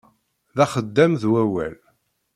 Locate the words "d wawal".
1.21-1.75